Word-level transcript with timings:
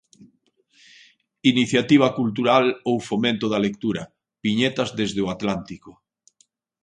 Iniciativa 1.51 2.07
cultural 2.19 2.65
ou 2.89 2.95
fomento 3.09 3.45
da 3.49 3.63
lectura: 3.67 4.03
Viñetas 4.43 4.89
desde 4.99 5.19
o 5.25 5.31
Atlántico. 5.35 5.91